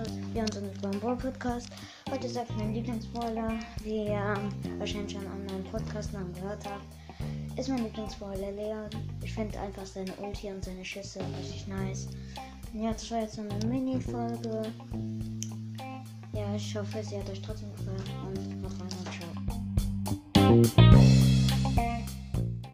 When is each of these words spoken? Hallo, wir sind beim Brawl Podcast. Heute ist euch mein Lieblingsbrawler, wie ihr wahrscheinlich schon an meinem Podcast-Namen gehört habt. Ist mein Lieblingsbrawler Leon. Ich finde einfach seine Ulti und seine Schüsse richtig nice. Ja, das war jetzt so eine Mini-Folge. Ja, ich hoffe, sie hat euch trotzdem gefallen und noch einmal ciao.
Hallo, 0.00 0.12
wir 0.32 0.46
sind 0.52 0.80
beim 0.80 0.98
Brawl 0.98 1.16
Podcast. 1.16 1.68
Heute 2.10 2.26
ist 2.26 2.36
euch 2.36 2.48
mein 2.56 2.72
Lieblingsbrawler, 2.72 3.58
wie 3.82 4.06
ihr 4.06 4.34
wahrscheinlich 4.78 5.12
schon 5.12 5.26
an 5.26 5.44
meinem 5.44 5.64
Podcast-Namen 5.64 6.32
gehört 6.32 6.64
habt. 6.64 7.58
Ist 7.58 7.68
mein 7.68 7.84
Lieblingsbrawler 7.84 8.52
Leon. 8.52 8.88
Ich 9.22 9.34
finde 9.34 9.58
einfach 9.60 9.84
seine 9.84 10.12
Ulti 10.14 10.48
und 10.48 10.64
seine 10.64 10.84
Schüsse 10.84 11.20
richtig 11.38 11.66
nice. 11.68 12.08
Ja, 12.72 12.92
das 12.92 13.10
war 13.10 13.20
jetzt 13.20 13.34
so 13.34 13.42
eine 13.42 13.66
Mini-Folge. 13.66 14.72
Ja, 16.32 16.54
ich 16.54 16.74
hoffe, 16.74 17.02
sie 17.02 17.18
hat 17.18 17.28
euch 17.28 17.42
trotzdem 17.42 17.70
gefallen 17.72 18.02
und 18.26 18.62
noch 18.62 18.72
einmal 18.72 19.04
ciao. 20.72 20.99